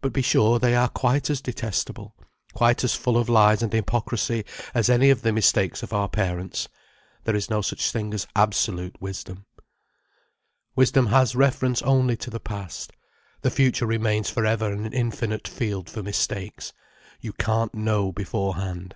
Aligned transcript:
But 0.00 0.14
be 0.14 0.22
sure 0.22 0.58
they 0.58 0.74
are 0.74 0.88
quite 0.88 1.28
as 1.28 1.42
detestable, 1.42 2.16
quite 2.54 2.82
as 2.82 2.94
full 2.94 3.18
of 3.18 3.28
lies 3.28 3.62
and 3.62 3.70
hypocrisy, 3.70 4.42
as 4.72 4.88
any 4.88 5.10
of 5.10 5.20
the 5.20 5.34
mistakes 5.34 5.82
of 5.82 5.92
our 5.92 6.08
parents. 6.08 6.66
There 7.24 7.36
is 7.36 7.50
no 7.50 7.60
such 7.60 7.90
thing 7.92 8.14
as 8.14 8.26
absolute 8.34 8.98
wisdom. 9.02 9.44
Wisdom 10.74 11.08
has 11.08 11.36
reference 11.36 11.82
only 11.82 12.16
to 12.16 12.30
the 12.30 12.40
past. 12.40 12.92
The 13.42 13.50
future 13.50 13.84
remains 13.84 14.30
for 14.30 14.46
ever 14.46 14.72
an 14.72 14.90
infinite 14.94 15.46
field 15.46 15.90
for 15.90 16.02
mistakes. 16.02 16.72
You 17.20 17.34
can't 17.34 17.74
know 17.74 18.12
beforehand. 18.12 18.94